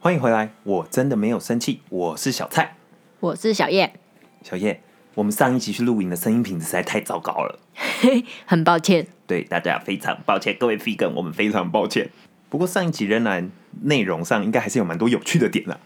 [0.00, 2.76] 欢迎回来，我真的没有生气，我是小蔡。
[3.20, 3.94] 我是小叶，
[4.42, 4.80] 小叶，
[5.14, 7.60] 我们上一集去露营的声音品质实在太糟糕了，
[8.44, 9.06] 很抱歉。
[9.28, 12.10] 对大家非常抱歉，各位 Figan，我们非常抱歉。
[12.48, 13.48] 不过上一集仍然
[13.82, 15.78] 内容上应该还是有蛮多有趣的点啦，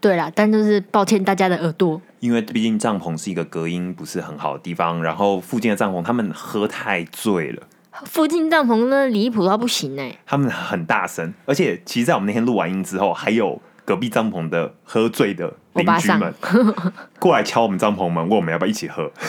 [0.00, 2.00] 对啦，但就是抱歉大家的耳朵。
[2.20, 7.68] 因为毕竟帐篷是一个隔音不是很好的地方，然后附近的帐篷他们喝太醉了，
[8.04, 16.34] 附近帐篷呢离谱到不行哎、他们很大声，而且其实，在我们那天录完音之后，还有隔壁帐篷的喝醉的邻居们
[17.18, 19.10] 过来敲我们帐篷门，问我们要不要一起喝。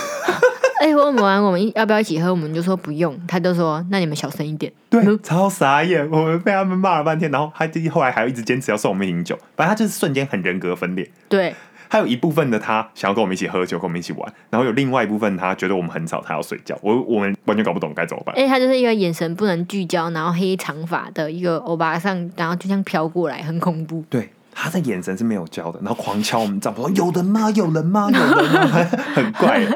[0.80, 4.70] 哎、问我们我们要不要一起喝，我们就说不用，他就说那你们小声一点。
[4.90, 11.10] 对，超傻眼，我们被他们骂了半天，然后他就后来还要一直坚持要送我们饮酒，反正他就是瞬间很人格分裂。
[11.30, 11.56] 对，
[11.90, 16.78] 还有一部分的他想要跟我们一起喝酒，跟我们一起玩，然后有另外一部分他觉得我们很吵，他要睡觉。
[16.82, 18.36] 我我们完全搞不懂该怎么办。
[18.36, 24.04] 哎、他就是一个眼神不能聚焦，然后黑长发的一个欧巴桑，然后就这样飘过来，很恐怖。
[24.10, 27.50] 对，他的眼神是没有焦的，然后狂敲我们帐篷，说有人吗？
[27.52, 28.10] 有人吗？
[28.12, 28.68] 有人吗？
[29.16, 29.68] 很怪。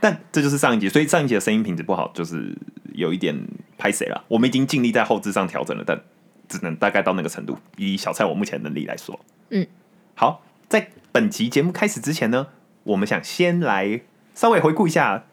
[0.00, 2.56] 但这就是上一集，所以上一集的声音品质不好，就是
[2.94, 3.36] 有一点
[3.76, 4.22] 拍谁了。
[4.28, 6.00] 我们已经尽力在后置上调整了，但
[6.48, 7.58] 只能大概到那个程度。
[7.76, 9.18] 以小蔡我目前能力来说，
[9.50, 9.66] 嗯，
[10.14, 12.46] 好，在本集节目开始之前呢，
[12.84, 14.02] 我们想先来
[14.36, 15.24] 稍微回顾一下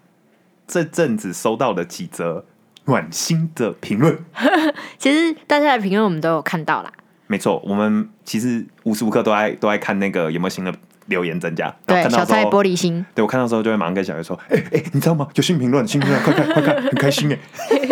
[0.66, 2.44] 这阵子收到的几则
[2.86, 4.18] 暖心的评论。
[4.98, 6.92] 其实大家的评论我们都有看到啦。
[7.28, 10.74] 没错，我们其实无时无刻都在都在看那个有没有新的
[11.06, 11.66] 留言增加。
[11.66, 13.06] 然后对，看到小蔡玻璃心。
[13.14, 15.28] 对我看到之后就会马上跟小叶说：“哎、哎、你知道吗？
[15.36, 17.38] 有新评论，新评论，快看快看，很开心哎。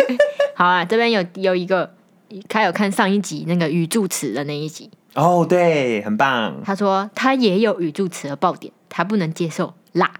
[0.56, 1.94] 好啊，这边有有一个，
[2.48, 6.60] 他有看上一集那个语助词的那一集，”哦，对，很棒。
[6.64, 10.10] 他说他也有语助词的爆点，他不能接受辣，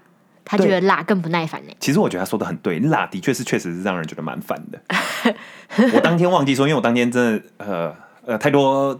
[0.43, 1.73] 他觉得辣更不耐烦呢。
[1.79, 5.35] 其实我觉得他说的很对，辣的确是确实是让人觉得蛮烦的。
[5.93, 8.99] 我当天忘记说，因为我当天真的呃呃太多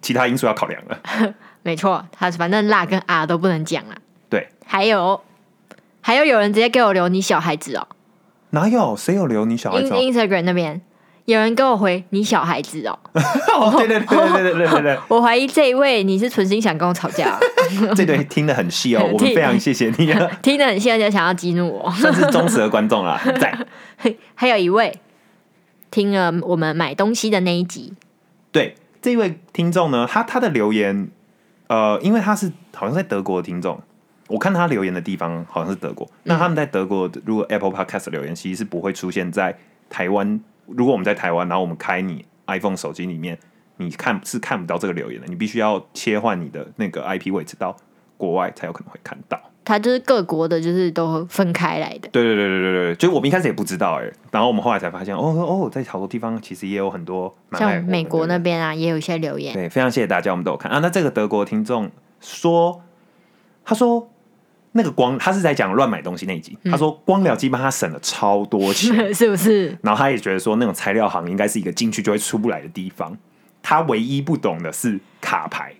[0.00, 0.98] 其他因素要考量了。
[1.62, 3.96] 没错，他反正辣跟啊都不能讲啦。
[4.30, 5.20] 对，还有
[6.00, 7.86] 还有有人直接给我留你小孩子哦
[8.50, 10.80] 哪有谁有留你小孩子哦？Instagram 那边
[11.26, 12.98] 有人跟我回你小孩子哦，
[13.58, 17.38] 哦，对对对对对对对对 我怀疑这一位你是存心想跟我吵架
[17.96, 21.90] 这对听得很细哦，我们非常谢谢你啊，听得很现在就想要激怒我。
[21.92, 23.56] 算是忠实的观众啦，在。
[24.34, 24.92] 还有一位
[25.90, 27.94] 听了我们买东西的那一集，
[28.52, 31.08] 对这位听众呢，他他的留言，
[31.68, 33.80] 呃，因为他是好像在德国的听众，
[34.28, 36.06] 我看他留言的地方好像是德国。
[36.24, 39.56] 那他们在德国，如果 Apple Podcast 留言，其实是不会出现在
[39.88, 40.38] 台湾。
[40.66, 43.38] 如果我们在台湾，然后我们开你 iPhone 手机里面，
[43.76, 47.76] 你看是看不到这个留言的，你必须要切换你的那个 IP 位置到
[48.16, 49.40] 国外才有可能会看到。
[49.66, 52.08] 它就是各国的，就是都分开来的。
[52.10, 60.80] 对对对对对对，就我们一开始也不知道哎、然后我们后来才发现，哦哦，在好多地方其实也有很多像美国那边啊，也有一些留言，对，非常谢谢大家，我们都有看啊。
[60.80, 62.82] 那这个德国听众说，
[63.64, 64.06] 他说
[64.76, 69.68] 那个光，他是在讲乱买东西那一集，他说光疗机帮他省了超多钱， 是不是？
[69.82, 73.16] 然后他也觉得说那种材料行应该是一个进去就会出不来的地方。
[73.62, 75.72] 他唯一不懂的是卡牌，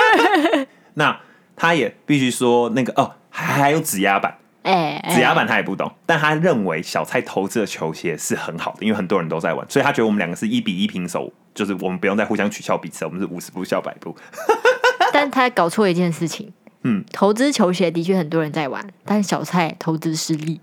[0.94, 1.20] 那
[1.54, 4.38] 他也必须说那个哦，还还有指压板。
[4.62, 14.16] 哎、哎指压板他也不懂，但他认为小蔡投资的球鞋是很好的，因为很多人都在玩，所以他觉得我们两个是一比一平手，就是我们不用再互相取笑彼此，我们是五十步笑百步。
[15.12, 16.52] 但他搞错一件事情，
[16.88, 20.60] 嗯，投资球鞋的确很多人在玩，但是小蔡投资失利。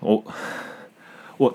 [0.00, 0.22] 我
[1.38, 1.54] 我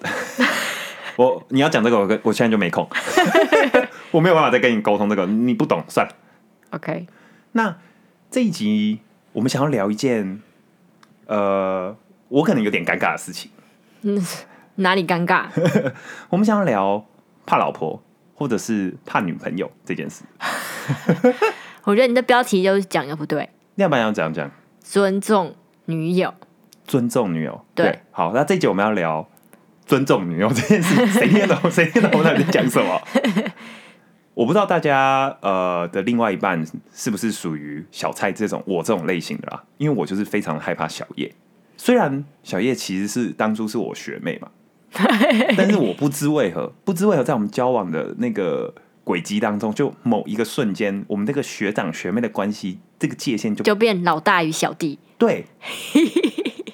[1.15, 2.89] 我，你要讲这个，我跟我现在就没空，
[4.09, 6.15] 我没有办法再跟你沟通这个，你不懂算了。
[6.71, 7.05] OK，
[7.51, 7.77] 那
[8.31, 9.01] 这一集
[9.33, 10.41] 我们想要聊一件，
[11.27, 11.95] 呃，
[12.29, 13.51] 我可能有点尴尬的事情，
[14.01, 14.19] 嗯
[14.77, 15.45] 哪里尴尬？
[16.29, 17.05] 我们想要聊
[17.45, 18.01] 怕老婆
[18.33, 20.23] 或者是怕女朋友这件事，
[21.83, 24.49] 我觉得你的标题就是讲的不对，要不然要讲讲
[24.79, 25.55] 尊重
[25.85, 26.33] 女友。
[26.85, 27.63] 尊重女友。
[27.75, 29.27] 对好，那这一集我们要聊
[29.85, 31.69] 尊重女友这件事，谁听得懂？
[31.69, 32.99] 谁听得懂我到底在讲什么？
[34.33, 41.31] 我不知道大家呃的另外一半是不是属于小蔡这种我这种类型的啦，因为我就是非常害怕小叶。
[41.75, 44.49] 虽然小叶其实是当初是我学妹嘛，
[45.55, 48.73] 但是我不知为何，不知为何在我们交往的那个
[49.07, 54.99] 轨迹当中，就某一个瞬间，我们这个学长学妹的关系这个界限就就变老大与小弟。
[55.17, 55.45] 对，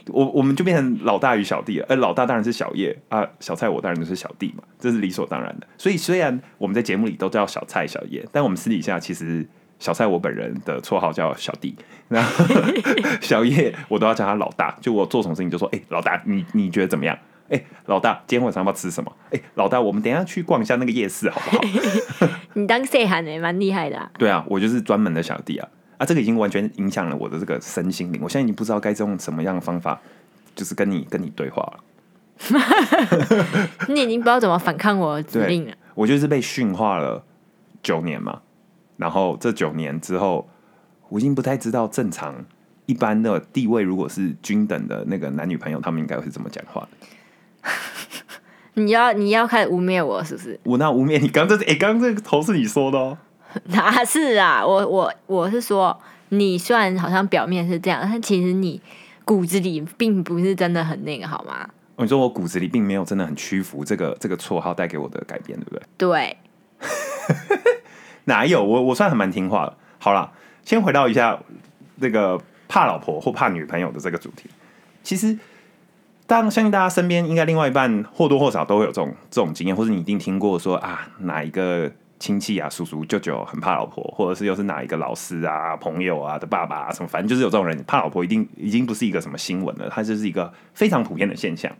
[0.08, 5.68] 我我们就变成老大与小弟了，呃老大当然是小叶啊，小蔡我当然就是小弟嘛，这是理所当然的。
[5.78, 9.48] 所以虽然我们在节目里都叫小蔡、小叶，但我们私底下其实
[9.78, 11.76] 小蔡我本人的绰号叫小弟，
[12.10, 12.46] 然后
[13.22, 17.16] 小叶我都要叫他老大，就我做什么事情就说，哎、老大，你你觉得怎么样？
[17.50, 19.12] 哎、老大，今天晚上要吃什么？
[19.32, 21.64] 哎、老大，我们等一下去逛一下那个夜市好不好？
[22.54, 24.10] 你当 say 喊也蛮厉害的啊。
[24.18, 25.68] 对啊，我就是专门的小弟啊
[25.98, 30.02] 啊，这个已经完全影响了我的这个身心灵，我现在已经不知道该用什么样的方法，
[30.56, 31.84] 就是跟你跟你对话了。
[33.90, 35.74] 你已经不知道怎么反抗我的指令了。
[35.94, 37.24] 我就是被驯化了
[37.84, 38.42] 九年嘛，
[38.98, 40.50] 然后这九年之后，
[41.10, 42.44] 我已经不太知道正常
[42.88, 46.90] 一般的地位，如果是均等的那个男女朋友，他们应该会是怎么讲话的。
[48.76, 50.60] 你要你要开始污蔑我是不是？
[50.64, 53.18] 我那污蔑你刚这哎，刚刚这个头是你说的哦。
[53.66, 54.66] 哪是啊？
[54.66, 56.00] 我我我是说，
[56.30, 58.82] 你虽然好像表面是这样，但其实你
[59.24, 61.70] 骨子里并不是真的很那个，好吗？
[61.96, 65.84] 哦你说我骨子里并没有真的很屈服这个这个绰号带给我的改变，对不对？
[65.96, 66.38] 对，
[68.26, 69.78] 哪有我我算很蛮听话的。
[70.00, 70.32] 好了，
[70.66, 71.40] 先回到一下
[71.98, 74.50] 那个怕老婆或怕女朋友的这个主题。
[75.04, 75.38] 其实，
[76.34, 91.72] 当相信大家身边应该另外一半或多或少都会有这种这种经验，或者你一定听过说啊哪一个亲戚啊、叔叔、舅舅很怕老婆，或者是又是哪一个老师啊、朋友啊的爸爸啊什么，反正就是有这种人怕老婆，一定已经不是一个什么新闻了，它就是一个非常普遍的现象。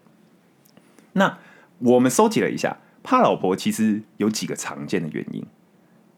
[1.14, 1.36] 那
[1.80, 5.44] 我们收集了一下，怕老婆其实有几个常见的原因。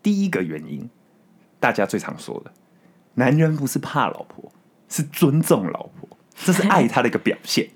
[0.04, 0.90] 第一个原因，
[1.62, 2.52] 大家最常说的，
[3.14, 4.52] 男人不是怕老婆，
[4.90, 7.70] 是尊重老婆，这是爱他的一个表现。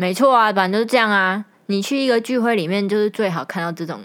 [0.00, 1.44] 没错啊，反正就是这样啊。
[1.66, 4.00] 你去一个聚会里面，就是最好看到这种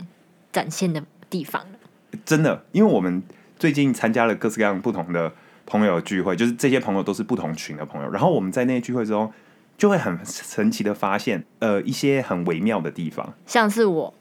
[0.52, 2.18] 展现的地方了。
[2.26, 3.22] 真的，因为我们
[3.60, 5.32] 最近参加了各式各样不同的
[5.68, 9.32] 朋友聚会，就是这些朋友都是不同群的朋友，然后我们在那些聚会中，
[9.78, 13.32] 就会很神奇的发现，呃，一些很微妙的地方。
[13.46, 14.12] 像是我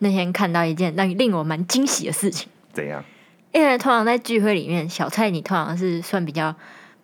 [0.00, 3.04] 那天看到一件让令我蛮惊喜的事情，怎样？
[3.52, 6.52] 因为通常在聚会里面，小蔡你通常是算比较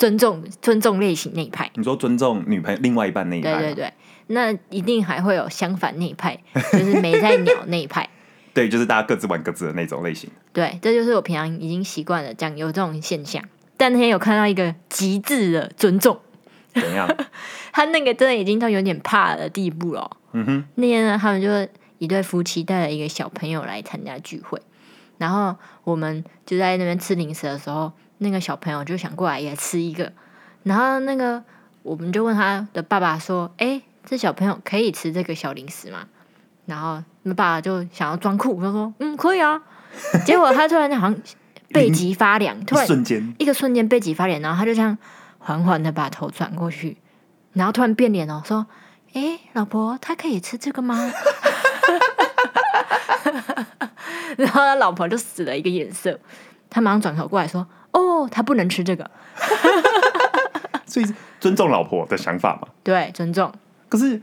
[0.02, 3.92] 尊重尊重类型那一派，你说尊重女朋友另外一半那一派吗，对对对，
[4.26, 6.36] 那一定还会有相反那一派，
[6.72, 8.08] 就是没在鸟那一派。
[8.52, 10.28] 对，就是大家各自玩各自的那种类型。
[10.52, 13.40] 对，这就是我平常已经习惯了这样有这种现象。
[13.76, 16.18] 但那天有看到一个极致的尊重，
[16.74, 17.08] 怎样？
[17.72, 20.10] 他那个真的已经到有点怕的地步了哦。
[20.32, 21.48] 嗯哼，那天呢，他们就
[21.98, 24.60] 一对夫妻带了一个小朋友来参加聚会，
[25.18, 25.54] 然后
[25.84, 30.10] 我们就在那边吃零食的时候，那个小朋友就想过来也吃一个，
[30.62, 31.42] 然后那个
[31.82, 36.06] 我们就问他的爸爸说：“哎，这小朋友可以吃这个小零食吗？”
[36.64, 39.60] 然后那爸爸就想要装酷，他说：“嗯，可以啊。
[40.24, 41.20] ”结果他突然好像
[41.68, 44.96] 背脊发凉，突一然瞬间，一个瞬间背脊发凉，然后他就这样
[45.38, 46.96] 缓缓的把头转过去，
[47.52, 48.66] 然后突然变脸哦，说
[49.14, 50.96] ：“哎，老婆，他可以吃这个吗？”
[54.38, 56.18] 然后他老婆就使了一个眼色，
[56.70, 59.10] 他马上转头过来说：“哦，他不能吃这个。
[60.86, 63.50] 所以是尊重老婆的想法嘛。”对，尊重。
[63.88, 64.20] 可是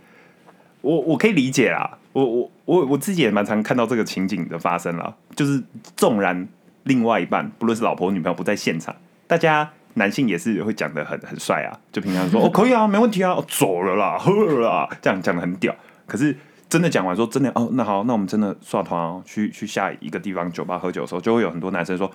[0.81, 5.63] 我我可以理解啦，我我我我自己也蛮常看到这个情景的发生啦，就是
[5.95, 6.47] 纵然
[6.83, 8.95] 另外一半不论是老婆女朋友不在现场，
[9.25, 15.75] 大家男性也是会讲的很很帅啊，就平常说 哦可以啊，没问题啊，哦走了啦，喝了啦，这样讲的很屌。
[16.05, 16.35] 可是
[16.67, 22.11] 真的讲完说真的哦，那好，那我们真的刷团哦，去去下一个地方酒吧喝酒的时候，就会有很多男生说。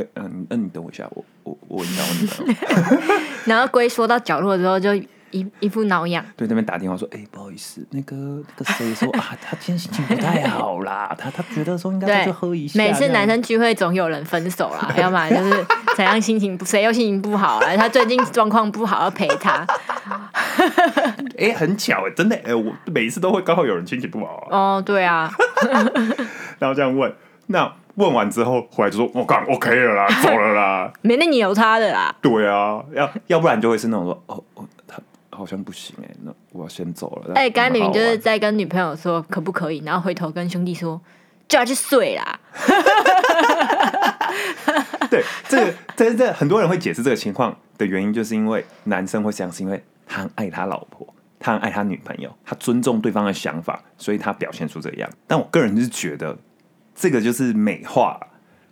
[0.00, 3.02] 哎、嗯，那、你等我一下，我我我引导我女朋友。
[3.46, 6.24] 然后龟缩到角落之后，就一一副挠痒。
[6.36, 12.78] 对那边打电话说，哎、不好意思，那个那个谁说啊，他今天心情不太好啦，他他觉得说应该再去对喝一，下。
[12.82, 19.66] 每次男生聚会总有人分手啦， 要不然就是怎样心情不，谁又心情不好啊，他最近状况不好，要陪他。
[21.38, 25.30] 哎、很巧哎，真的哎、我每一次都会刚好有人心情不好啊、哦，对啊，
[26.58, 27.12] 然后这样问，
[27.46, 30.92] 那问完之后回来就说，我、干 OK 了啦， 走了啦。
[31.02, 32.14] 没那你有他的啦。
[32.22, 34.98] 对啊，要要不然就会是那种说，哦哦，他
[35.30, 37.34] 好像不行哎、那我要先走了。
[37.34, 41.00] 哎，刚才明明就是在跟女朋友说可不可以，然后回头跟兄弟说
[41.48, 42.40] 叫他去睡啦。
[45.10, 51.06] 对，这个真的很多人会解释这个情况的原因，就是因为男生会这样，是因为他很爱他老婆，
[51.40, 55.08] 他很爱他女朋友，他尊重对方的想法，所以他表现出这样。
[55.26, 56.36] 但我个人是觉得，
[57.00, 58.18] 这个就是美化，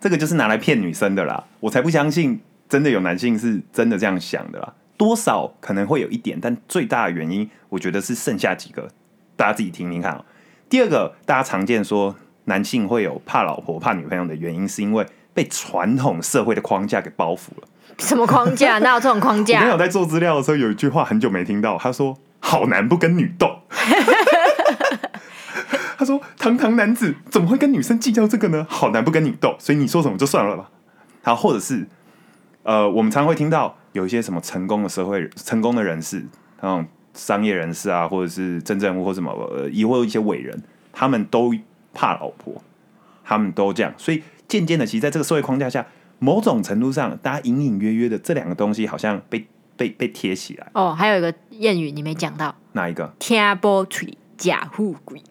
[0.01, 1.45] 这个就是拿来骗女生的啦。
[1.61, 4.75] 我才不相信真的有男性是真的这样想的啦。
[4.97, 8.89] 多少可能会有一点，但最大的原因，我觉得是剩下几个，
[9.37, 10.25] 大家自己听听看哦。
[10.69, 12.17] 第二个，大家常见说
[12.47, 17.69] 男性会有怕老婆、怕女朋友的原因，是因为被传统社会的框架给包袱了。
[17.99, 18.81] 什么框架？
[18.81, 19.79] 哪有这种框我今天有？
[19.79, 23.61] 在做资料的时候，有一句话很久没听到，他说：“好男不跟女斗。”
[25.97, 28.67] 他说：“堂堂男子怎么会跟女生计较这个呢？
[28.69, 30.71] 好男不跟你斗，所以你说什么就算了吧。”
[31.23, 31.87] 好，或者是
[32.63, 36.25] 呃，我们常会听到有一些什么成功的社会、成功的人士，
[36.61, 40.63] 那种商业人士啊，或者是真正或什么，呃，也会有一些伟人，
[40.93, 41.53] 他们都
[41.93, 42.63] 怕老婆，
[43.25, 45.87] 他们都这样，所以渐渐的，其实在这个社会框架下，
[46.19, 50.71] 某种程度上，大家隐隐约约的这两个东西好像被被被贴起来。
[50.75, 53.13] 哦，还有一个谚语你没讲到，哪一个？
[53.19, 55.23] 听波吹假富贵，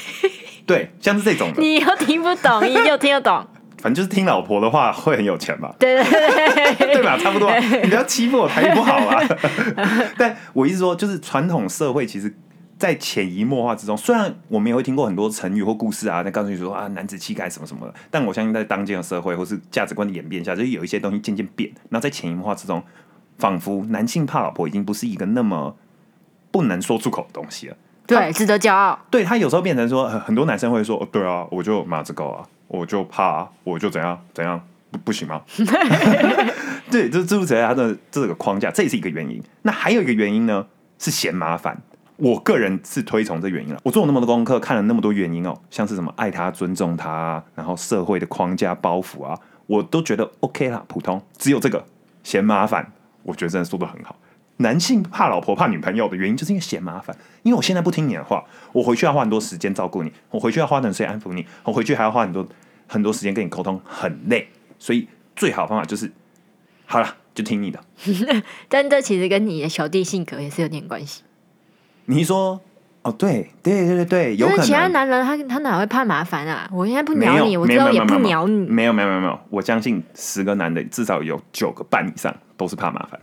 [0.66, 3.46] 对，像是这种的，你又听不懂，你又听得懂，
[3.78, 7.16] 反正就是听老婆的话会很有钱嘛，对对对 对吧？
[7.18, 9.22] 差不多啊，你不要欺负我台语不好啊。
[10.18, 12.34] 但我意思说，就是传统社会其实，
[12.78, 21.70] 在潜移默化之中，虽然我们也会听过很多成语或故事啊，在告诉你说啊，男子气概什么什么的，但我相信在当今的社会或是价值观的演变下，就是有一些东西渐渐变。
[21.90, 22.82] 那在潜移默化之中，
[23.38, 25.76] 仿佛男性怕老婆已经不是一个那么
[26.50, 27.76] 不能说出口的东西了。
[28.06, 28.98] 对，值得骄傲。
[29.10, 34.60] 对他有时候变成说，很很多男生会说，哦，对啊，我就马子狗啊，我就怕、啊，我就怎样怎样，
[34.90, 35.42] 不不行吗？
[36.90, 39.42] 对，这诸如此类他的这个框架，这也是一个原因。
[39.62, 40.66] 那还有一个原因呢，
[40.98, 41.76] 是嫌麻烦。
[42.18, 43.80] 我个人是推崇这原因了。
[43.82, 51.20] 我做了那么多功课，看了那么多原因哦，像是什么爱他、尊重他啊，然后社会的框架包袱啊，我都觉得 OK 啦，普通。
[51.36, 51.84] 只有这个
[52.22, 52.90] 嫌麻烦，
[53.22, 54.16] 我觉得真的说的很好。
[54.58, 57.14] 男性怕老婆、怕女朋友的原因，就是因为嫌麻烦。
[57.42, 62.46] 因为我现在不听你的话，我回去要花很多时间照顾你，我回去要花很多时间安抚你，我回去还要花很多
[62.86, 64.48] 很多时间跟你沟通，很累。
[64.78, 66.10] 所以最好的方法就是，
[66.86, 67.80] 好了，就听你的。
[68.68, 71.22] 但这其实跟你的小弟性格也是有点关系。
[72.06, 72.60] 你说，
[73.02, 74.56] 哦，对对对对对，有可能。
[74.56, 76.68] 就是其他男人他他哪会怕麻烦啊？
[76.72, 78.66] 我现在不鸟你，我没知道也不鸟你。
[78.68, 83.20] 没有没有没有没有，我相信十个男的至少有九个半以上都是怕麻烦。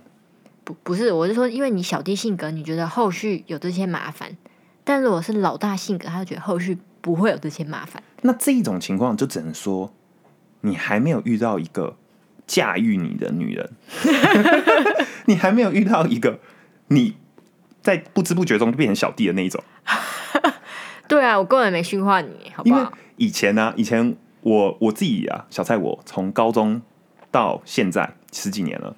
[0.63, 4.37] 不不是，我是说，因为你小弟性格，你觉得后续有这些麻烦，
[4.83, 8.01] 但如果是老大性格，他就觉得后续不会有这些麻烦。
[8.21, 9.93] 那这一种情况就只能说，
[10.61, 11.97] 你还没有遇到一个
[12.47, 13.71] 驾驭你的女人，
[15.27, 16.39] 你还没有遇到一个
[16.87, 17.15] 你
[17.81, 19.61] 在不知不觉中就变成小弟的那一种。
[21.09, 22.93] 对啊，我根本没驯化你，好不因为好？
[23.17, 26.81] 以前呢、以前我我自己啊，小蔡我从高中
[27.29, 28.95] 到现在十几年了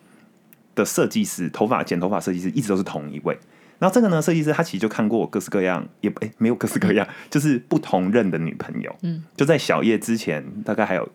[0.76, 3.38] 的设计师，头发剪头发设计师一直都是同一位。
[3.80, 8.96] 然后这个呢，设计师他其实就看过我各式各样，也哎、没有各式各样，就是不同任的女朋友。
[9.02, 11.08] 嗯，就在小叶之前，大概还有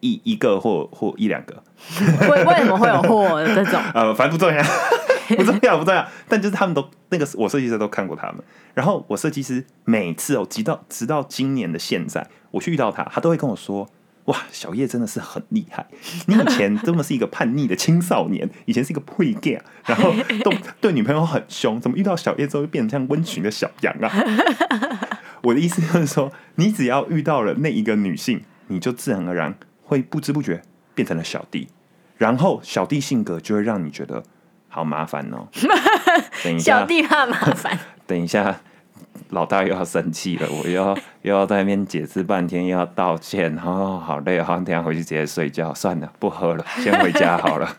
[0.00, 1.62] 一一个或或一两个，
[2.28, 3.80] 为为什么会有货这种？
[3.94, 4.62] 呃，反正不重要，
[5.36, 6.04] 不重要，不重要。
[6.28, 8.42] 但就是他们都那个我设计师都看过他们，
[8.74, 13.88] 然后我设计师每次哦，直到直到今年的现在，我去遇到他，他都会跟我说
[14.30, 15.86] ：“哇，小叶真的是很厉害，
[16.26, 20.12] 你以前真的是一个叛逆的青少年， 以前是一个配 gay，然后
[20.44, 24.10] 都对女朋友很凶，怎么遇到小叶之后就变成像温驯的小羊啊？”
[25.42, 30.62] 我的意思就是说，你只要遇到了那一个女性，你就自然而然会不知不觉
[30.94, 31.68] 变成了小弟，
[32.18, 34.22] 然后小弟性格就会让你觉得
[34.68, 35.48] 好麻烦哦。
[36.44, 38.60] 等一下，小弟怕麻烦，等一下，
[39.30, 47.76] 老大又要生气了，我又要又要在那边解释半天，又要道歉，哦，好累好像，等下回去直接睡觉，算了，不喝了， 先回家好了。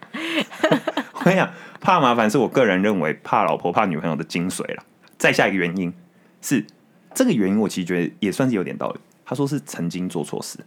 [1.14, 4.84] 我跟你讲，怕麻烦是我个人认为怕老婆、怕女朋友的精髓了。
[5.18, 5.94] 再下一个原因
[6.42, 6.66] 是
[7.14, 9.00] 这个原因，我其实觉得也算是有点道理。
[9.24, 10.60] 他说是曾经做错事，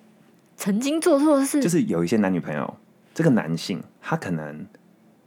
[0.56, 2.74] 曾经做错事，就是有一些男女朋友，
[3.12, 4.66] 这个男性他可能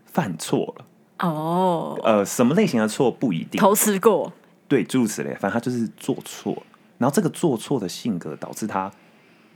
[0.06, 0.86] 犯错了，
[1.28, 4.32] 哦，呃，什么类型的错不一定，偷吃过，
[4.68, 6.64] 对，诸如此类，反正他就是做错了，
[6.98, 8.92] 然后这个做错的性格导致他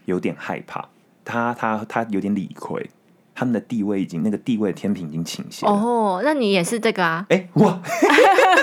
[0.06, 0.88] 有点害怕，
[1.26, 2.90] 他他他有点理亏，
[3.36, 5.72] 他们的地位已经那个地位的天平已经倾斜了。
[5.72, 7.26] 哦，那你也是这个啊？
[7.30, 7.82] 哎、我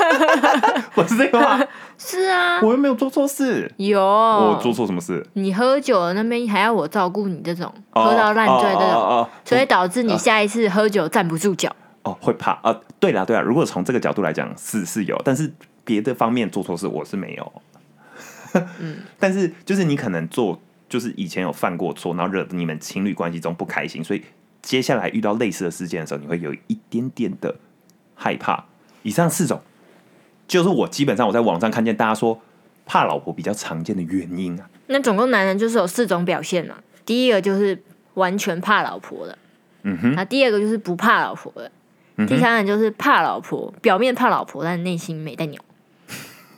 [0.97, 1.61] 我是这个吗？
[1.99, 5.25] 是啊，我又没有做错事，有，我做错什么事？
[5.35, 11.75] 你喝酒了那边还要我照顾你这种，哦喝到烂醉这种，所以导致你下一次喝酒站不住脚。
[12.05, 15.53] 哦，会怕啊、对啦对啦，如果从这个角度来讲是是有，但是
[15.89, 17.53] 别的方面做错事我是没有。
[18.79, 24.23] 嗯， 但是就是你可能做，就是以前有犯过错，然后惹得你们情侣关系中不开心，所以
[24.61, 27.57] 接下来遇到类似的事件的时候，你会有一点点的
[28.15, 28.67] 害怕。
[29.03, 29.63] 以上四种，
[30.47, 32.39] 就是我基本上我在网上看见大家说
[32.85, 34.69] 怕老婆比较常见的原因啊。
[34.89, 36.75] 那总共男人就是有四种表现嘛，
[37.07, 37.83] 第一个就是
[38.15, 39.39] 完全怕老婆的，
[39.85, 41.71] 嗯哼，那第二个就是不怕老婆的，
[42.17, 45.63] 嗯，第三个就是怕老婆，表面怕老婆，但内心没带鸟。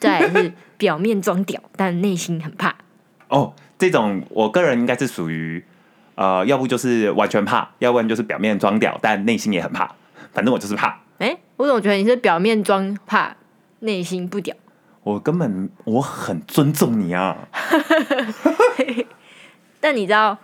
[0.01, 2.75] 再来是表面装屌，但内心很怕。
[3.29, 5.65] 哦，这种我个人应该是属于
[6.17, 9.95] 呃，要不就是完全怕，要不然就是表面装屌，但内心也很怕。
[10.33, 13.37] 反正我就是怕，哎、我总觉得你是表面装怕，
[13.81, 14.55] 内心不屌。
[15.03, 17.49] 我根本我很尊重你啊。
[19.81, 20.37] 但你知道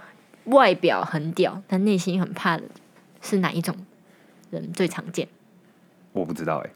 [0.45, 2.65] 外表很屌，但内心很怕的
[3.21, 3.77] 是哪一种
[4.51, 5.29] 人最常见？
[6.13, 6.71] 我不知道哎、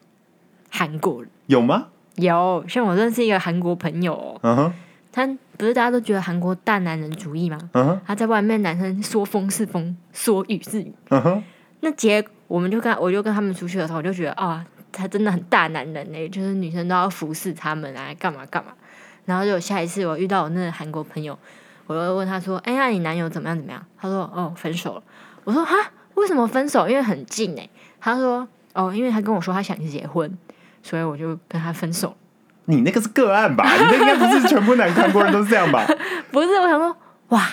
[0.70, 1.30] 韩国人。
[1.46, 1.88] 有吗？
[2.16, 4.72] 有，像我认识一个韩国朋友、哦，嗯哼，
[5.12, 5.26] 他
[5.56, 7.58] 不是大家都觉得韩国大男人主义吗？
[7.72, 10.92] 嗯哼，他在外面男生说风是风，说雨是雨。
[11.10, 11.42] 嗯哼，
[11.80, 18.72] 那结我们就跟我就跟他们出去的时候，我就觉得啊，他真的很大男人嘞，就是女生都要服侍他们啊，干嘛干嘛。
[19.26, 21.38] 然后就下一次我遇到我那个韩国朋友，
[21.86, 25.02] 我就问他说：“哎呀，你男友怎么样怎么样？”他说：“哦，分手了。”
[25.44, 25.74] 我说：“哈，
[26.14, 26.88] 为什么分手？
[26.88, 27.68] 因为很近哎。”
[28.00, 30.36] 他说：“哦，因为他跟我说他想结婚，
[30.82, 32.16] 所以我就跟他分手。
[32.66, 33.64] 你那个是个案吧？
[33.74, 35.84] 你那应该不是全部男韩国人都是这样吧？”
[36.30, 36.96] 不是，我想说，
[37.28, 37.46] 哇，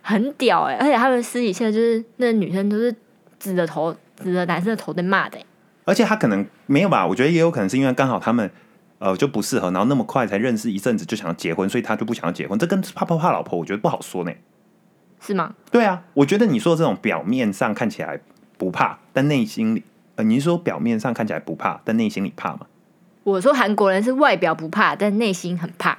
[0.00, 0.76] 很屌哎！
[0.76, 2.94] 而且他们私底下就是那女生都是
[3.38, 5.46] 指着头指着男生的头在骂的欸。
[5.84, 7.06] 而且他可能没有吧？
[7.06, 8.50] 我觉得也有可能是因为刚好他们
[8.98, 12.58] 呃就不适合，然后那么快才认识一阵子就想要结婚，所以他就不想要结婚。
[12.58, 14.32] 这跟怕不怕老婆，我觉得不好说呢。
[15.20, 15.54] 是吗？
[15.70, 18.18] 对啊，我觉得你说的这种表面上看起来
[18.56, 19.82] 不怕，但内心里
[20.16, 22.60] 呃，你是说表面上看起来不怕，但内心里怕吗？
[23.24, 25.98] 我说韩国人是外表不怕，但内心很怕，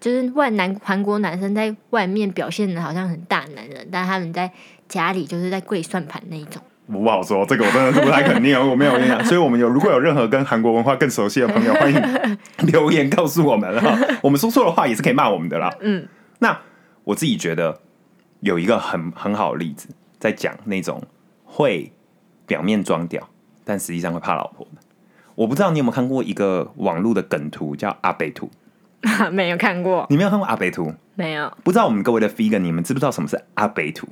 [0.00, 4.50] 就是外男韩国男生在外面表现的好像很大男人，但他们在
[4.88, 6.62] 家里就是在跪算盘那一种。
[6.86, 9.22] 我不好说，这个我真的是不太肯定，我没有跟你讲。
[9.24, 13.96] 所以，我们有如果有任何跟韩国文化更熟悉的朋友，欢迎 留言告诉我们哈。
[14.22, 15.70] 我们说错的话也是可以骂我们的啦。
[15.80, 16.58] 嗯，那
[17.04, 17.80] 我自己觉得
[18.40, 21.02] 有一个很很好的例子，在讲那种
[21.44, 21.92] 会
[22.46, 23.28] 表面装屌，
[23.68, 24.80] 但实际上会怕老婆的。
[25.34, 28.50] 我不知道你有没有看过一个网络的梗图，叫阿北图。
[29.30, 30.94] 没有看过，你没有看过阿北图？
[31.14, 31.52] 没有。
[31.62, 34.08] 不知道我们各位的 figure，你们知不知道什么是阿北图？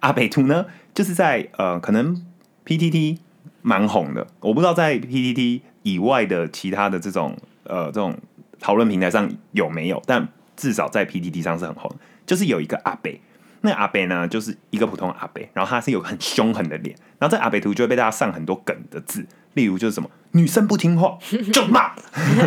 [0.00, 0.64] 阿北图呢，
[0.94, 2.24] 就是在呃，可能
[2.64, 3.18] PTT
[3.60, 8.16] 蛮红的，我不知道在 PTT 以外的其他的这种呃这种
[8.58, 10.26] 讨论平台上有没有，但
[10.56, 11.94] 至少在 PTT 上是很红。
[12.26, 13.20] 就是有一个阿北，
[13.68, 21.18] 那阿北呢，就是一个普通的阿北，然后他是有很凶狠的脸，然后这阿北图就会被大家上很多梗的字，例如就是什么女生不听话
[21.52, 21.92] 就骂，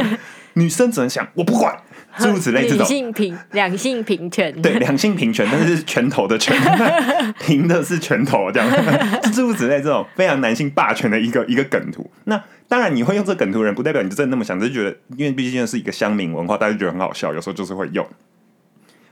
[0.54, 1.78] 女生只能想我不管，
[2.18, 2.88] 诸如此类这女种。
[2.88, 6.58] 性平两性平权，对，两性平权，但是是拳头的拳，
[7.40, 8.68] 平的是拳头，这样，
[9.32, 12.10] 诸如此类这种非常男性霸权的一个一个梗图。
[12.24, 18.08] 那当然，你会用这梗图的人，不代表你就真的那么想，只是觉得，因为毕竟是一个乡民文化，大家就觉得很好笑，有时候就是会用。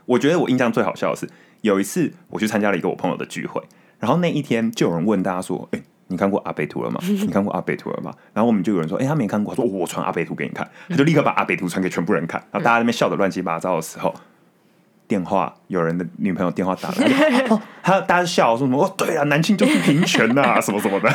[0.06, 1.28] 我觉得我印象最好笑的是，
[1.62, 3.62] 有一次我去参加了一个我朋友的聚会，
[3.98, 6.98] 然后那一天就有人问大家说：“哎、你看过阿北图了吗？
[7.04, 12.40] 你看过阿北图了吗？”然后我们就有人说：“哎、他没看过。”说：“我传阿北图给你看。”他就立刻把阿北图传给全部人看。
[12.50, 14.14] 然后大家在那边笑得乱七八糟的时候，
[15.06, 18.82] 电话有人的女朋友电话打来， 哦，他大家笑说什么？
[18.84, 21.10] 哦，对啊，男性就是平权呐、什么什么 的，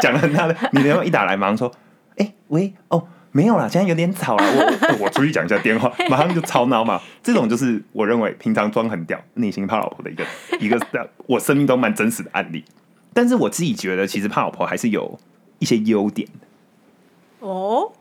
[0.00, 1.70] 讲了他的女朋友一打来，马上说
[2.16, 4.44] ：“哎、喂，哦。”没有啦，现在有点吵了，
[4.98, 7.00] 我我出去讲一下电话， 马上就吵闹嘛。
[7.22, 10.24] 这种就是我认为平常装很屌，内心怕老婆的一个
[10.58, 10.78] 一个
[11.26, 12.64] 我生命中蛮真实的案例。
[13.12, 15.18] 但是我自己觉得，其实怕老婆还是有
[15.58, 17.92] 一些优点的，哦，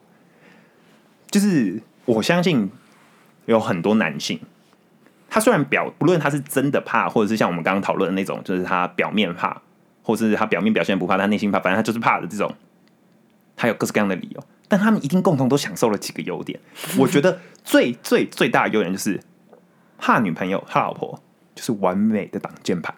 [1.29, 2.69] 就是我相信
[3.45, 4.39] 有很多男性，
[5.29, 9.61] 他虽然表不论他是真的怕，或者是像我们刚刚讨论的那种，就是他表面怕，
[10.03, 12.53] 或者是他表面表现不怕，他内心怕，反正他就是怕的这种，
[13.55, 16.57] 他有各式各样的理由，但他们一定共同都享受了几个优点。
[16.97, 19.19] 我觉得最最最大的优点就是
[19.97, 21.21] 怕女朋友、怕老婆，
[21.53, 22.93] 就是完美的挡箭牌。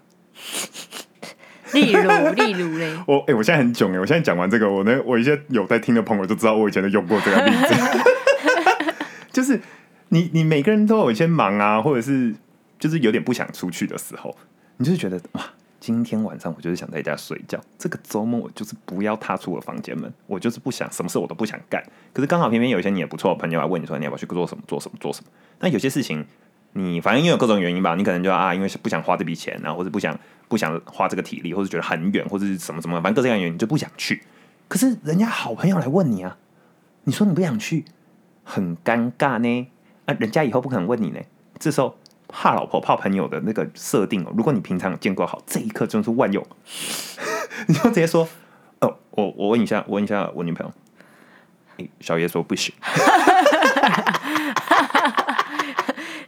[1.73, 2.01] 例如
[2.33, 3.99] 例如嘞， 我哎、我现在很囧哎！
[3.99, 8.93] 我现在讲完这个，我呢，我一些有在听的朋友就知道我以前都用过这个例子，
[9.31, 9.61] 就是
[10.09, 12.35] 你你每个人都有一些忙啊，或者是
[12.77, 14.35] 就是有点不想出去的时候，
[14.77, 15.41] 你就是觉得哇，
[15.81, 21.83] 今天晚上我就是想在家睡觉，这个周末我就是不要踏出我房间门，我就是不想什么事我都不想干。
[22.13, 26.25] 可是刚好偏偏有一些你也不错的朋友来问你说你要不要去做什么做什么做什么，那有些事情。
[26.73, 30.17] 你反正因为各种原因吧，你可能就啊，因为不想花这笔钱啊，或者不想
[30.47, 34.23] 不想花这个体力，或者觉得很远，或者是什么什么，反正各种各样原因你就不想去。
[34.69, 36.37] 可是人家好朋友来问你啊，
[37.03, 37.83] 你说你不想去，
[38.45, 39.67] 很尴尬呢。
[40.05, 41.19] 啊，人家以后不可能问你呢。
[41.59, 41.97] 这时候
[42.31, 46.45] 怕老婆怕朋友的那个设定哦，如果你平常有见过好，这一刻真的是万用，
[47.67, 48.27] 你就直接说
[48.79, 50.73] 哦，我我问一下，我问一下我女朋友。
[51.77, 52.75] 诶小叶说不行，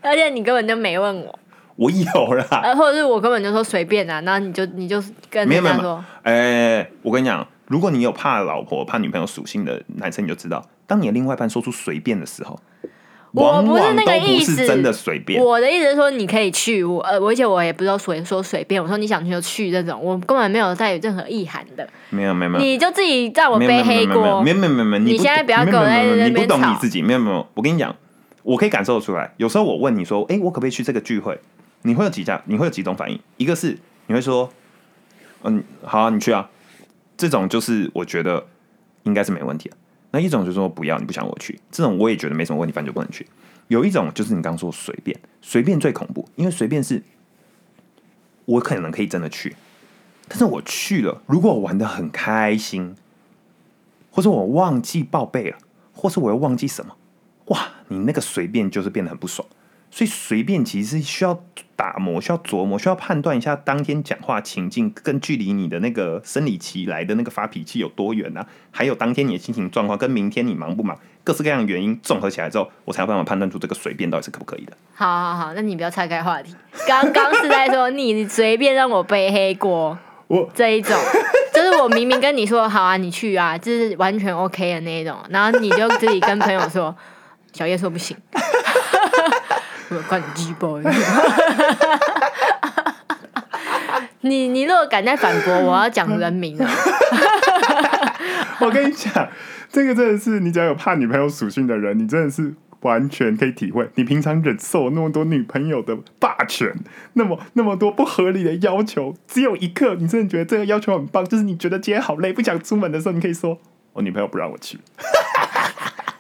[0.02, 1.40] 而且你根本就没问我，
[1.76, 5.90] 我有啦，呃，或者是我根本就说随便啊，然后你就你就跟没有没有没有。
[5.90, 12.60] 人家说，哎、我跟你讲，如果你有怕老婆、怕女朋友属性的男生，你就知道，当你的另外一半说出随便的时候，
[13.34, 15.44] 我不是那个意思真的随便。
[15.44, 27.96] 我的意思是说你可以去，我呃，而且我也不知道随说随便，我说你想去就去这种，我根本没有带有任何意涵的，没有没有没有，你就自己在我背黑锅没，有没有没有没有，你现在不要跟我在没有没有那边你不懂你自己，没有没有，我跟你讲，
[28.44, 29.34] 我可以感受得出来。
[29.38, 31.40] 有时候我问你说，哎、我可不可以去这个聚会？
[31.82, 32.42] 你会有几家？
[32.46, 33.20] 你会有几种反应？
[33.38, 34.50] 一个是你会说，
[35.44, 36.50] 嗯，好啊，你去啊。
[37.18, 38.46] 这种就是我觉得
[39.04, 39.78] 应该是没问题的。
[40.14, 43.26] 那一种就是说不要，你不想我去，这种我也觉得没什么问题，反正就不能去。
[43.68, 47.02] 有一种就是你刚说随便，随便最恐怖，因为随便是，
[48.46, 49.56] 我可能可以真的去，
[50.28, 52.96] 但是我去了，如果我玩的很开心，
[54.12, 55.58] 或者我忘记报备了，
[55.92, 56.96] 或是我又忘记什么，
[57.46, 59.48] 哇，你那个随便就是变得很不爽。
[59.96, 61.40] 所以随便其实是需要
[61.76, 68.44] 打磨、需要琢磨、需要判断一下当天讲话情境跟距离你的那个生理期来的那个发脾气有多远啊？
[68.72, 74.74] 还有当天你的心情状况跟明天你忙不忙，各式各样的原因综合起来之后，我才有办法判断出这个随便到底是可不可以的。
[74.96, 76.56] 好好好，那你不要岔开话题。
[76.88, 80.98] 刚刚是在说你随便让我背黑锅，我这一种，
[81.54, 86.96] 就是我明明跟你说好啊，你去啊，就是完全 OK 的那一种，然后你就自己跟朋友说，
[87.52, 88.18] 小叶说不行。
[90.04, 90.68] 关你鸡巴！
[94.22, 96.66] 你你如果敢再反驳，我要讲人名了。
[98.62, 99.28] 我跟你讲，
[99.70, 103.90] 这个真的是你只要有怕女朋友属性的人，你真的是完全可以体会。
[103.96, 106.74] 你平常忍受那么多女朋友的霸权，
[107.14, 113.60] 那么那么多不合理的要求，只有一刻你真的觉得这个要求很棒，就是你觉得今天好累，不想出门的时候，你可以说
[113.92, 114.80] 我女朋友不让我去。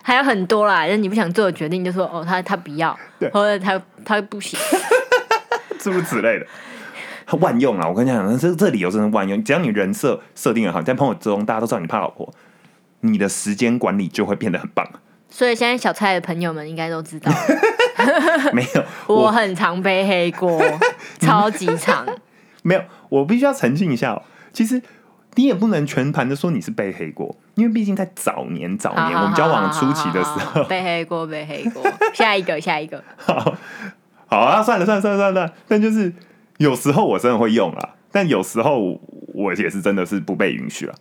[0.06, 2.96] 还有很多啦，就是你不想做的决定，就说哦，他他不要，
[3.32, 4.60] 或者他他不行，
[5.80, 6.46] 诸如此类的，
[7.26, 7.88] 他万用啊！
[7.88, 9.42] 我跟你讲，这这理由真的万用。
[9.44, 12.32] 只要你人设设定的好，在朋友之中大家都知道你怕老婆，
[13.00, 14.86] 你的时间管理就会变得很棒。
[15.30, 17.32] 所以现在小蔡的朋友们应该都知道，
[18.54, 20.62] 没有， 我很常背黑锅，
[21.20, 22.06] 超级长。
[22.62, 24.82] 没有，我必须要澄清一下哦，其实。
[25.36, 31.84] 你也不能全盘的说你是背黑锅，因为毕竟在早年早年我们交往初期的时候，背黑锅背黑锅。
[32.14, 33.56] 下一个下一个，好，
[34.28, 36.14] 好啊，算了算了算了算了，但就是
[36.58, 39.02] 有时候我真的会用啦，但有时候
[39.34, 40.94] 我也是真的是不被允许了。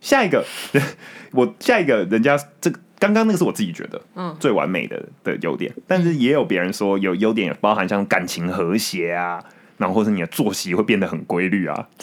[0.00, 0.44] 下一个，
[1.32, 9.42] 我下一个人家这个刚刚那个是我自己觉得嗯最完美的的优点，但是也有别人说有优点包含像感情和谐啊。
[9.80, 11.88] 然后或者你的作息会变得很规律啊，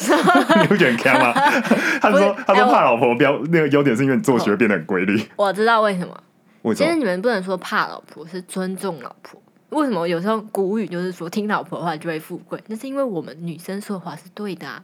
[0.62, 1.32] 你会觉得很强吗？
[2.02, 5.22] 他说他说怕老婆标那个优点是因为你作息会变得很规律。
[5.36, 9.40] 我知道为什么，其实你们不能说怕老婆，是尊重老婆。
[9.70, 12.60] 为什么有时候古语就是说听老婆的话就会富贵？
[12.66, 14.82] 那是因为我们女生说话是对的啊。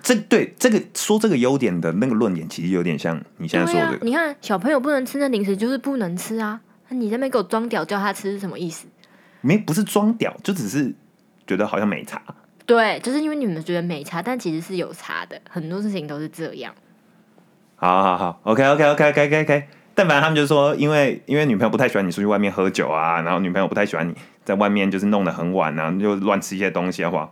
[0.00, 3.98] 这对这个说这个优点的那个论点，其实有点像你现在说的。
[4.02, 6.60] 你看小朋友不能吃那零食，就是不能吃啊。
[6.90, 8.86] 那你那边给我装屌叫他吃是什么意思？
[9.40, 10.94] 没不是装屌，就只是。
[11.46, 12.20] 觉得好像没差，
[12.66, 16.74] 对，就是因为你们觉得没差，但其实是有差的，很多事情都是这样。
[17.76, 19.64] 好好好，OK，OK，OK，OK，OK。
[19.94, 27.30] 但凡他们就说，因为因为女朋友不太喜欢你出去外面喝酒啊，然后女朋友不太喜欢你在外面就是弄得很晚啊，又乱吃一些东西的话，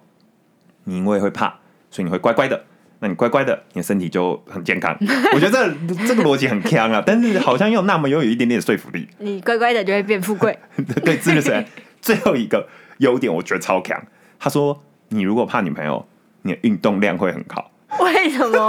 [0.84, 1.58] 你因为会怕，
[1.90, 2.64] 所以你会乖乖的。
[3.00, 4.96] 那你乖乖的，你的身体就很健康。
[5.34, 9.08] 我觉得这这个逻辑很强啊，但是好像又那么又有一点点说服力。
[9.18, 10.56] 你乖乖的就会变富贵。
[11.02, 11.64] 对，这就是
[12.00, 12.68] 最后一个。
[13.02, 14.00] 优点我觉得超强。
[14.38, 16.06] 他说：“你如果怕女朋友，
[16.42, 18.66] 你的运动量会很高。”为什么？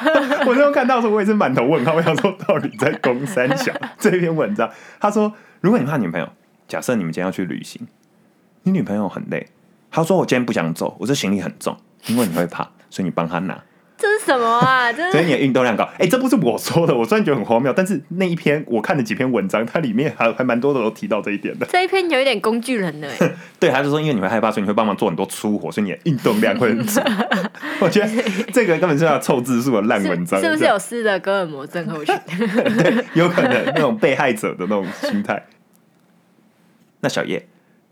[0.46, 1.94] 我那时候看到时候，我也是满头问号。
[1.94, 4.70] 我想说，到底在攻三小这篇文章？
[4.98, 6.28] 他说：“如果你怕女朋友，
[6.66, 7.86] 假设你们今天要去旅行，
[8.62, 9.48] 你女朋友很累，
[9.90, 11.76] 他说我今天不想走，我这行李很重，
[12.06, 13.62] 因为你会怕，所以你帮她拿。”
[13.98, 14.92] 这是什么啊？
[15.10, 15.88] 所以你的运动量高？
[15.98, 21.66] 哎，这不是我说的，我虽然觉得很荒谬，但是那一篇我看了几篇文章，它里面还还蛮多的都提到这一点的。
[21.66, 23.10] 这一篇有一点工具人的，
[23.58, 27.00] 对，他就说因为你会害怕，所以你会帮忙做很多粗活，所以你的运动量会很足。
[27.80, 28.08] 我觉得
[28.52, 32.14] 这个根本是要凑字数的烂文章，是不是有斯德哥尔摩症候群？
[32.26, 35.46] 对，有可能那种被害者的那种心态。
[37.00, 37.46] 那小叶，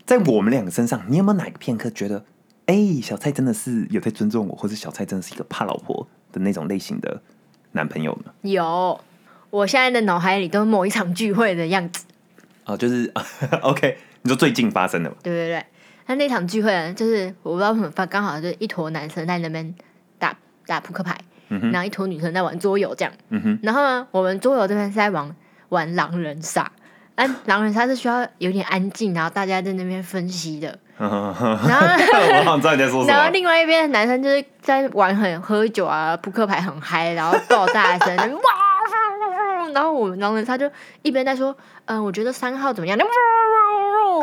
[0.05, 2.25] 在我们两个身上，你有没有哪个片刻觉得？
[2.67, 7.21] 哎，小蔡真的是有在尊重我，或者小蔡真的是一个怕老婆的那种类型的
[7.73, 8.31] 男朋友呢？
[8.41, 8.99] 有，
[9.51, 12.05] 我现在的脑海里都是某一场聚会的样子。
[12.65, 13.11] 哦，就是
[13.61, 15.15] OK，你说最近发生的吗？
[15.21, 15.65] 对对对，
[16.07, 19.75] 那那场聚会呢，就是我不知道为什么发，刚好就是一坨男生在那边
[20.17, 21.15] 打打扑克牌，
[21.49, 23.13] 然后一坨女生在玩桌游这样。
[23.29, 25.35] 嗯哼，然后呢，我们桌游这边是在玩
[25.69, 26.71] 玩狼人杀。
[27.15, 30.77] 哎，狼人杀是需要有点安静，然后大家在那边分析的。
[30.97, 33.07] 然后，我好知道你在说什么。
[33.07, 38.41] 然后另外一边的男生就是在玩很喝酒啊，扑克牌很嗨，然后爆大声， 哇！
[39.73, 40.69] 然后我们狼人杀就
[41.01, 42.97] 一边在说，嗯，我觉得三号怎么样？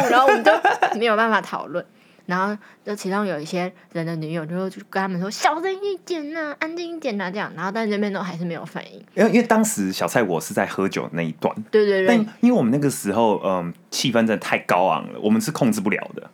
[0.09, 0.50] 然后我们就
[0.98, 1.85] 没有办法讨论。
[2.32, 8.98] 然后，就其中有一些人的女友就就跟他们说：“小声一点呐，安静一点呐。”这样，然后但这边都还是没有反应。
[9.14, 12.08] 因为因为当时小蔡我是在喝酒那一段，对对对。
[12.08, 16.30] 但因为我们那个时候，嗯，气氛真的太高昂了，我们是控制不了的。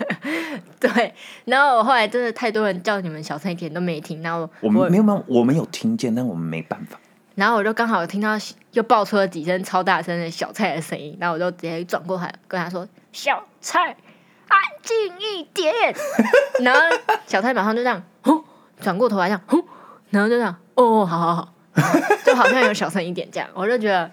[0.78, 1.14] 对。
[1.46, 7.00] 然后我后来真的太多人叫你们小声一点都没听，然后我们没有没有，我们有听见，但我们没办法。
[7.34, 8.30] 然后我就刚好听到
[8.72, 13.94] 又爆出了几声超大声的小蔡的声音，然后我就直接转过来跟他说：“小蔡，
[14.86, 15.74] 近一点。
[16.64, 16.80] ”然后
[17.26, 18.02] 小太马上就这样，
[18.80, 19.42] 转过头来这样，
[20.10, 21.54] 然后就这样，哦，好好好，
[22.24, 24.10] 就好像有小声一点这样，我就觉得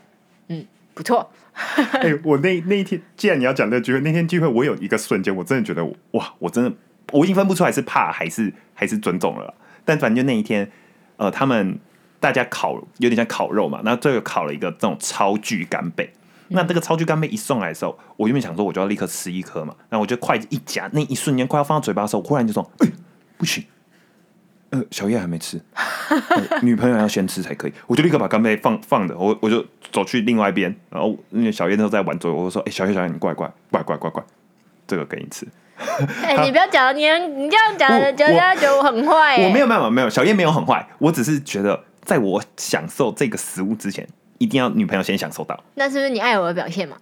[0.48, 1.32] 嗯不错。
[1.54, 6.74] 哎、我那那一天，既然你要讲这个聚会，那天聚会我有一个瞬间，我真的觉得哇，我真的
[7.12, 9.54] 我已经分不出来是怕还是还是尊重了。
[9.86, 10.72] 但反正就那一天，
[11.18, 11.80] 呃，他们
[12.20, 16.12] 大家烤有点像烤肉嘛，然后最后烤了一个这种超巨干贝。
[16.50, 22.88] 那这个超巨干贝一送来的时候，我原本想说我就要立刻吃一颗嘛，然后我就筷子一夹，那一瞬间快要放到嘴巴的时候，我忽然就说：“哎、
[23.38, 23.64] 不行，
[24.70, 34.28] 呃，小叶还没吃， 呃女朋友要先吃才可以。”我就立刻把干贝放放着，我我就走去另外一边，然后因为小叶那时候在玩桌游，我就说：“哎、小叶小叶，你过来过来过来过来过来过来，
[34.88, 35.48] 这个给你吃。”
[36.24, 37.02] 哎、你不要讲，你
[37.36, 39.48] 你这样讲，我人家觉得我很坏、欸。
[39.48, 45.64] 我没有没有没有，小叶没有很坏，我只是觉得在我享受这个食物之前，一定要女朋友先享受到。
[45.76, 46.98] 那是不是你爱我的表现嘛？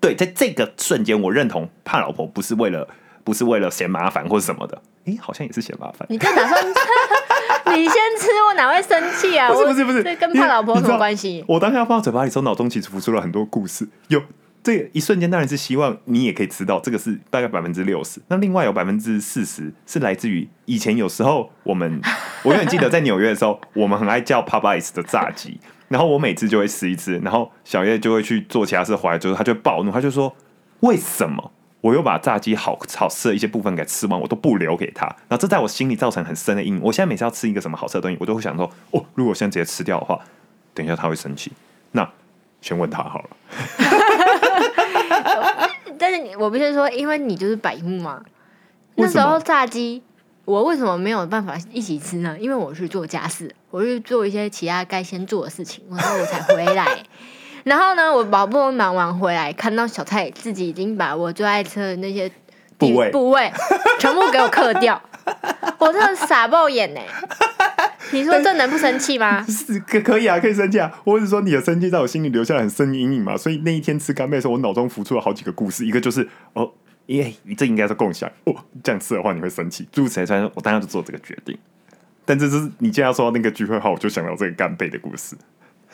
[0.00, 2.88] 对，在这个瞬间，我认同怕老婆不是为了
[3.24, 4.80] 不是为了嫌麻烦或者什么的。
[5.06, 6.06] 诶，好像也是嫌麻烦。
[6.08, 6.64] 你就打算
[7.76, 9.50] 你先吃，我哪会生气啊？
[9.50, 11.44] 我不是不是不是，这跟怕老婆有什么关系？
[11.48, 13.88] 我当下放到嘴巴里的时候，脑中其实浮出了很多故事。
[14.08, 14.22] 有
[14.62, 18.20] 这个一瞬间，当然是希望你也可以吃到，这个是大概百分之六十。
[18.28, 22.00] 那另外有百分之四十是来自于以前有时候我们，
[22.42, 30.34] 我永远记得在纽约的时候，我们很爱叫 Popeyes 的炸鸡，然后我每次就会吃一次，然后小叶就会去做其他事回来之后，他就会暴怒，他就说
[30.80, 31.52] 为什么？
[31.82, 36.80] 我又把炸鸡好好吃的一些部分给吃完，我都不留给他，然后这在我心里造成很深的阴影。
[36.82, 40.18] 我现在每次要吃一个什么好吃的东西，我都会想说，哦，如果我现在直接吃掉的话，
[40.74, 41.52] 等一下他会生气。
[41.92, 42.10] 那
[42.60, 43.28] 先问他好了。
[45.98, 48.20] 但是你我不是说，因为你就是百慕嘛。
[48.96, 50.02] 那时候炸鸡，
[50.46, 52.36] 我为什么没有办法一起吃呢？
[52.40, 56.86] 因为我去做家事，我去做一些其他该先做的事情，然后我才回来。
[57.64, 62.30] 然后呢，我好不容易忙完回来，看到小蔡自己已经把我最爱吃的那些
[62.78, 63.52] 部位部位
[63.98, 65.02] 全部给我嗑掉，
[65.78, 67.00] 我真的傻爆眼呢、
[68.12, 69.44] 你说这能不生气吗？
[69.48, 70.92] 是可可以啊，可以生气啊。
[71.02, 76.70] 我只是说你的生气在我心里留下了很深的阴影嘛，所以那一天吃干贝的时候，我脑中浮出了好几个故事，一个就是哦，
[77.06, 80.26] 耶，这应该是共享哦，这样吃的话你会生气，诸如此类。
[80.26, 81.56] 虽然我当下就做这个决定，
[82.24, 85.36] 但这是你既然要说到那个聚会话，我就想到这个干杯的故事。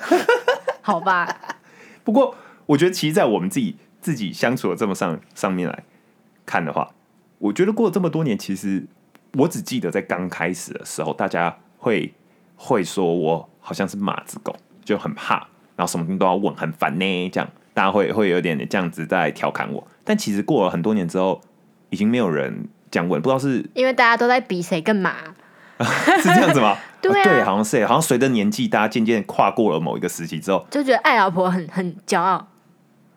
[0.80, 1.58] 好吧，
[2.02, 2.34] 不过
[2.66, 5.84] 我觉得，其实，在我们自己自己相处的这么上上面来
[6.46, 6.92] 看的话，
[7.38, 8.86] 我觉得过了这么多年，其实
[9.34, 12.12] 我只记得在刚开始的时候，大家会
[12.56, 15.36] 会说我好像是马子狗，就很怕，
[15.76, 19.86] 然后什么东西都要问，很烦呢，这样大家会会有点这样子在调侃我。
[20.04, 21.40] 但其实过了很多年之后，
[21.90, 25.14] 已经没有人这样问，不知道是因为大家都在比谁更麻。
[25.82, 26.76] 是这样子吗？
[27.02, 32.46] 对啊哦对，好像是，好像随着年纪，大家渐渐跨过了某一个时期之后，就觉得爱老婆很很骄傲，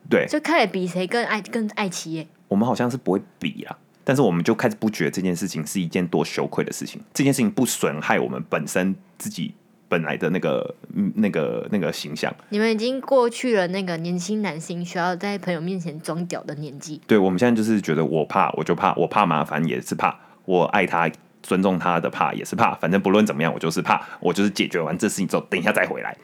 [0.10, 2.28] 对，就开始比谁更爱更爱妻耶。
[2.48, 7.00] 我们好像是不会比啊，但是我们就开始不觉得这件事情是一件多羞愧的事情。
[7.14, 9.54] 这件事情不损害我们本身自己
[9.88, 12.34] 本来的那个嗯那个那个形象。
[12.50, 17.02] 你们已经过去了那个年轻男性需要在朋友面前装屌的年纪。
[17.08, 21.10] 对我们现在就是觉得我怕我就怕，我怕麻烦也是怕，我爱他
[21.44, 26.18] 尊重他的怕也是怕，反正不论怎么样我就是怕，我就是解决完这事情之后，等一下再回来。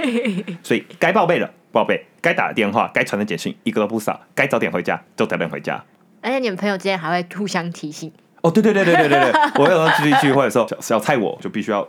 [0.62, 5.84] 所以该报备了报备，该打的电话，该传的简讯一个都不少，该早点回家就早点回家。
[6.22, 8.10] 而且你们朋友之间还会互相提醒，
[8.42, 11.86] 哦，对对对对对对对， 我有时候出去聚会的时候，小小菜我就必须要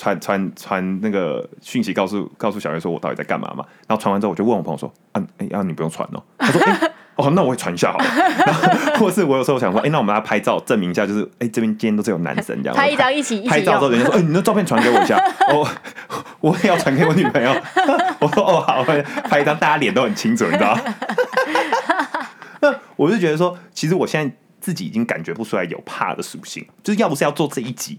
[0.00, 3.62] 传传传那个讯息告诉告诉小月说我到底在干嘛嘛。
[3.86, 6.22] 然后传完之后，我就问我朋友说，啊，哎、啊，你不用传哦。
[6.38, 8.04] 他说，哎、哦，那我也传一下好了。
[8.46, 12.74] 然后或是我有时候想说，哎、那我们来拍照证明一下，就是哎、这边今天都是有男生这样。
[12.74, 15.18] 拍一张一起拍照之后，人家说，哎、你的照片传给我一下，
[15.52, 15.68] 哦，
[16.40, 17.54] 我也要传给我女朋友。
[18.20, 18.82] 我说，哦，好，
[19.28, 20.82] 拍一张，大家脸都很清楚，你知道吗？
[22.62, 27.98] 那我就觉得说，其实我现在自己已经感觉不出来有怕的属性，就是要不是要做这一集，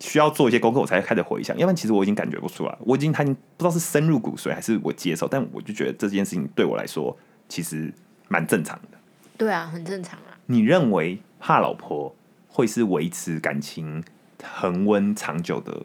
[0.00, 7.16] 需要做一些功课，我才开始回想，要不然其实我已经感觉不出来，我已经他已经不知道是深入骨髓还是我接受，但我就觉得这件事情对我来说
[7.48, 7.92] 其实
[8.28, 8.98] 蛮正常的。
[9.36, 10.36] 对啊，很正常啊。
[10.46, 12.14] 你认为怕老婆
[12.48, 14.02] 会是维持感情
[14.42, 15.82] 恒温长久的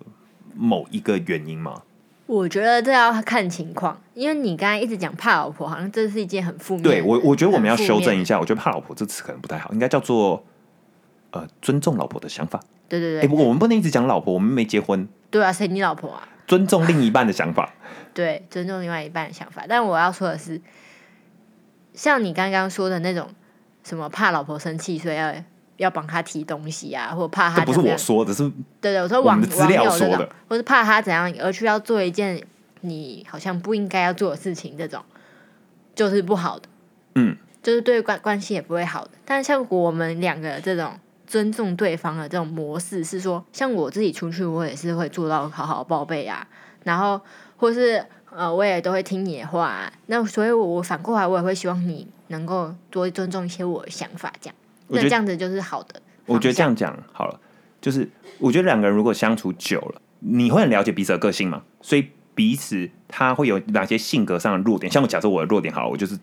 [0.56, 1.84] 某一个原因吗？
[2.25, 6.89] 我觉得这要看情况，因为你刚才一直讲怕老婆，好像这是一件很负面的。
[6.89, 10.43] 对我，我觉得我们要修正一下，我觉得怕老婆这词可能不太好，应该叫做
[11.35, 12.59] 呃尊重老婆的想法。
[12.87, 16.27] 对、对对对，不过我们不能一直讲老婆，我们没结婚，对啊，谁你老婆啊？
[16.47, 17.73] 尊重另一半的想法。
[18.13, 19.65] 对，尊重另外一半的想法。
[19.67, 20.61] 但我要说的是，
[21.93, 23.27] 像你刚刚说的那种
[23.83, 25.33] 什么怕老婆生气，所以要
[25.77, 28.47] 要帮他提东西啊，或怕他这不是我说的，是
[28.79, 32.41] 对对，我说网资料说的，或是怕他怎样而去要做一件
[32.81, 35.03] 你好像不应该要做的事情，这种
[35.95, 36.69] 就是不好的，
[37.15, 39.11] 嗯，就是对关关系也不会好的。
[39.25, 40.91] 但像我们两个这种
[41.27, 46.47] 尊重对方的这种模式，是说，像我自己出去，我也是会做到好好报备啊，
[46.83, 47.19] 然后
[47.57, 49.93] 或是呃，我也都会听你的话、啊。
[50.07, 54.55] 那所以我，我反过来，我也会希望你能够多尊重一些我的想法，这样，
[54.88, 56.01] 那这样子就是好的。
[56.25, 57.39] 我觉得这样讲好了，
[57.79, 58.09] 就是
[58.39, 64.91] 我觉得两个人如果相处久了，你会很了解彼此的个性嘛，所以彼此他会有哪些性格上的弱点。
[64.91, 66.17] 像我假设我的弱点好了，我就是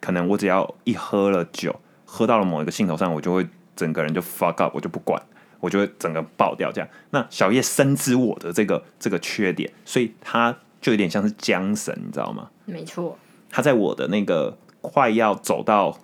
[0.00, 5.20] 可能我只要一喝了酒，喝到了某一个兴头上，我就会整个人就 fuck up，我就不管，
[5.60, 6.88] 我就会整个爆掉这样。
[7.10, 12.48] 那小叶深知我的这个这个缺点，所以他就有点像是缰绳，你知道吗？
[12.64, 13.18] 没错，
[13.50, 15.98] 他在我的那个快要走到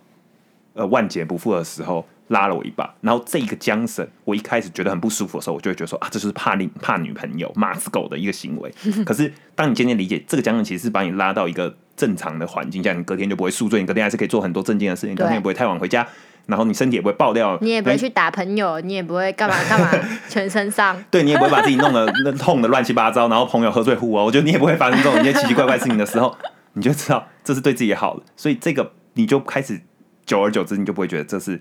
[0.74, 8.72] 呃万劫不复的时候拉了我一把，然后这个缰绳，我一开始觉得很不舒服的时候，我就会觉得说啊，这就是怕女怕女朋友马子狗的一个行为。
[9.04, 16.06] 可是当你渐渐理解这个缰绳其实是把你拉到一个正常的环境，这样你隔天就不会宿醉，你隔天还是可以做很多正经的事情，隔天也不会太晚回家，
[16.48, 19.90] 然后你身体也不会爆掉，你也不会去打朋友，你也不会干嘛 干嘛，
[20.28, 21.00] 全身伤。
[21.10, 26.34] 对你也不会把自己弄得那痛的乱七八糟，然后朋友喝醉呼哦，我觉得你也不会发生这种一些奇奇怪怪事情的时候，
[26.72, 29.78] 你就知道这是对自己好的，所以这个你就开始
[30.24, 31.60] 久而久之，你就不会觉得这是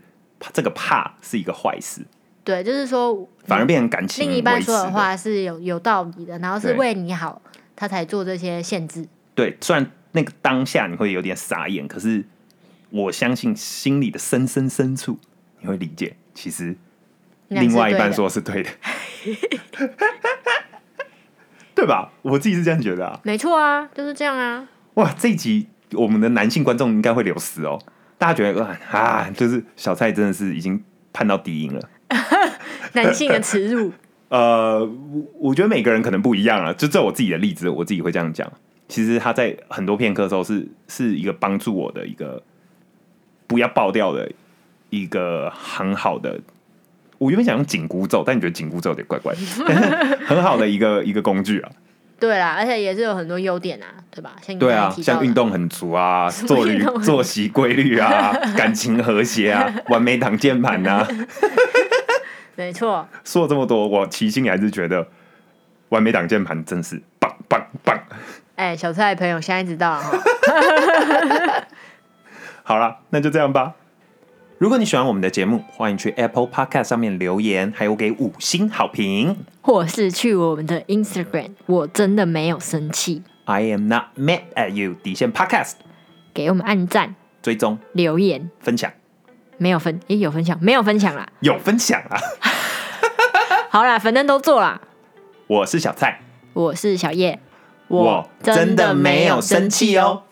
[0.53, 2.01] 这个怕是一个坏事，
[2.45, 7.41] 对，就是说，反而变成感情另一半说的话是有有道理的，然后是对为你好，
[7.75, 9.05] 他才做这些限制。
[9.35, 12.23] 对，虽然那个当下你会有点傻眼，可是
[12.89, 15.19] 我相信心里的深深深处
[15.61, 16.75] 你会理解，其实
[17.49, 18.69] 另外一半说是对的，
[21.75, 22.11] 对吧？
[22.21, 23.19] 我自己是这样觉得啊。
[23.23, 24.67] 没错啊，就是这样啊。
[24.95, 27.79] 哇，这一集我们的男性观众应该会流失哦。
[28.17, 31.89] 大家觉得哇啊，就是小蔡真的是已经判到低音了。
[32.93, 33.91] 男性的耻辱，
[34.29, 36.73] 呃，我我觉得每个人可能不一样啊。
[36.73, 38.51] 就这我自己的例子，我自己会这样讲。
[38.87, 42.41] 其实他在很多片刻的时候是是一个帮助我的一个
[43.47, 44.29] 不要爆掉的
[44.89, 46.39] 一个很好的。
[47.17, 49.33] 我原本想用紧箍咒，但你觉得紧箍咒有点怪怪，
[50.27, 51.71] 很好的一个一个工具啊。
[52.19, 54.35] 对啦，而且也是有很多优点啊，对吧？
[54.41, 61.07] 像你对啊像运，动很足啊，作律 运动很足作息规律啊， 感情和谐啊，完美挡键盘啊，
[62.55, 65.07] 没错，说了这么多，我其心里还是觉得
[65.89, 67.99] 完美挡键盘真是棒棒棒。
[68.55, 70.01] 哎、小蔡的朋友现在知道。
[72.67, 73.75] 好了，那就这样吧。
[74.57, 79.37] 如果你喜欢我们的节目，欢迎去 Apple Podcast 上面留言，还有给五星好评。
[79.61, 85.75] 或是去我们的 Instagram，我真的没有生气，I am not mad at you，底线 Podcast
[86.33, 88.91] 给我们按赞、追踪留言，分享
[89.57, 91.25] 没有分，也有分享，没有分享啦。
[91.39, 92.19] 有分享啊！
[93.71, 94.81] 好啦，反正都做啦。
[95.47, 96.19] 我是小蔡，
[96.51, 97.39] 我是小叶，
[97.87, 100.23] 我真的没有生气哦。